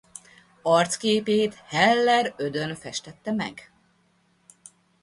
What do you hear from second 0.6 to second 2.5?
Arcképét Heller